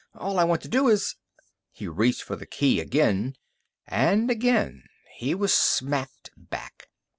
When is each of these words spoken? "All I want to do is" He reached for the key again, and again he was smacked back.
"All 0.15 0.39
I 0.39 0.45
want 0.45 0.63
to 0.63 0.67
do 0.67 0.87
is" 0.87 1.13
He 1.73 1.87
reached 1.87 2.23
for 2.23 2.35
the 2.35 2.47
key 2.47 2.79
again, 2.79 3.35
and 3.85 4.31
again 4.31 4.85
he 5.15 5.35
was 5.35 5.53
smacked 5.53 6.31
back. 6.35 6.89